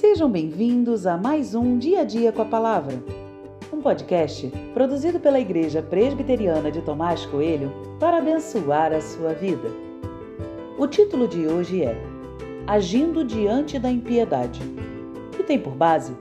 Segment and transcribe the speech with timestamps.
[0.00, 3.04] Sejam bem-vindos a mais um Dia a Dia com a Palavra,
[3.70, 9.68] um podcast produzido pela Igreja Presbiteriana de Tomás Coelho para abençoar a sua vida.
[10.78, 11.94] O título de hoje é
[12.66, 14.62] Agindo diante da impiedade
[15.38, 16.16] e tem por base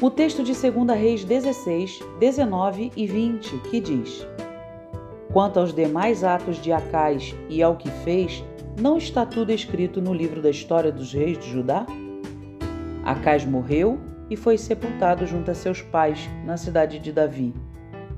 [0.00, 4.26] o texto de 2 Reis 16, 19 e 20, que diz:
[5.30, 8.42] Quanto aos demais atos de Acais e ao que fez,
[8.80, 11.84] não está tudo escrito no livro da história dos reis de Judá?
[13.10, 13.98] Acais morreu
[14.30, 17.52] e foi sepultado junto a seus pais na cidade de Davi,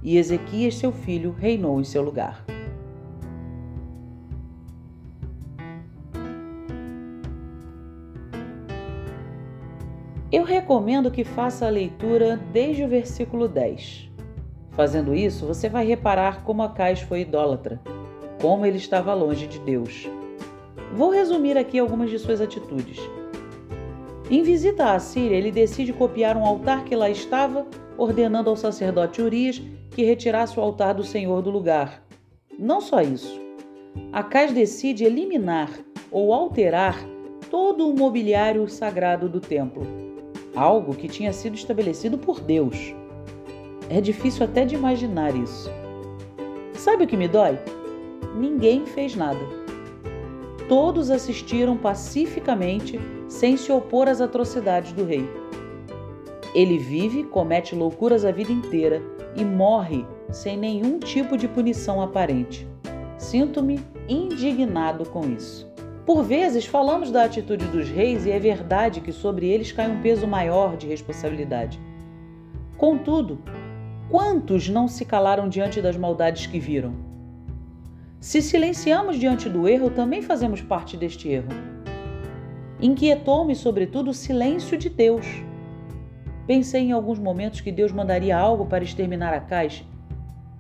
[0.03, 2.45] e Ezequias, seu filho, reinou em seu lugar.
[10.31, 14.11] Eu recomendo que faça a leitura desde o versículo 10.
[14.73, 17.81] Fazendo isso, você vai reparar como Acais foi idólatra,
[18.43, 20.07] como ele estava longe de Deus.
[20.93, 22.99] Vou resumir aqui algumas de suas atitudes.
[24.33, 27.67] Em visita à Síria, ele decide copiar um altar que lá estava,
[27.99, 32.03] ordenando ao sacerdote Urias que retirasse o altar do Senhor do lugar.
[32.59, 33.39] Não só isso.
[34.11, 35.69] Acais decide eliminar
[36.11, 36.99] ou alterar
[37.51, 39.87] todo o mobiliário sagrado do templo,
[40.57, 42.95] algo que tinha sido estabelecido por Deus.
[43.91, 45.71] É difícil até de imaginar isso.
[46.73, 47.59] Sabe o que me dói?
[48.35, 49.62] Ninguém fez nada
[50.73, 55.29] todos assistiram pacificamente, sem se opor às atrocidades do rei.
[56.55, 59.03] Ele vive, comete loucuras a vida inteira
[59.37, 62.67] e morre sem nenhum tipo de punição aparente.
[63.19, 65.71] Sinto-me indignado com isso.
[66.07, 70.01] Por vezes falamos da atitude dos reis e é verdade que sobre eles cai um
[70.01, 71.79] peso maior de responsabilidade.
[72.79, 73.41] Contudo,
[74.09, 77.12] quantos não se calaram diante das maldades que viram?
[78.23, 81.49] Se silenciamos diante do erro, também fazemos parte deste erro.
[82.81, 85.27] Inquietou-me, sobretudo, o silêncio de Deus.
[86.47, 89.85] Pensei em alguns momentos que Deus mandaria algo para exterminar a caixa.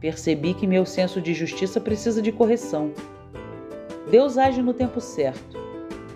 [0.01, 2.91] Percebi que meu senso de justiça precisa de correção.
[4.11, 5.57] Deus age no tempo certo.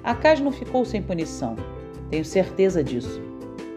[0.03, 1.55] A Cais não ficou sem punição,
[2.11, 3.23] tenho certeza disso.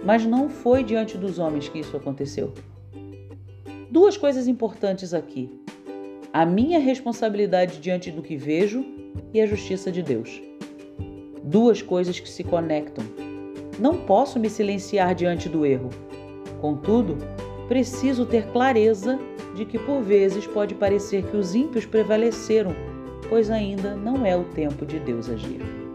[0.04, 2.52] Mas não foi diante dos homens que isso aconteceu.
[3.92, 5.59] Duas coisas importantes aqui
[6.32, 8.86] a minha responsabilidade diante do que vejo
[9.34, 10.42] e a justiça de Deus.
[11.44, 13.04] Duas coisas que se conectam.
[13.80, 15.90] Não posso me silenciar diante do erro.
[16.62, 17.18] Contudo,
[17.68, 19.18] preciso ter clareza
[19.56, 22.76] de que por vezes pode parecer que os ímpios prevaleceram,
[23.28, 25.89] pois ainda não é o tempo de Deus agir.